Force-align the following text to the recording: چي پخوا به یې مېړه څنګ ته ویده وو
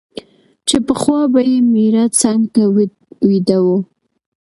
چي 0.67 0.77
پخوا 0.87 1.19
به 1.33 1.41
یې 1.49 1.57
مېړه 1.73 2.05
څنګ 2.21 2.41
ته 2.53 2.61
ویده 3.27 3.57
وو 3.63 3.77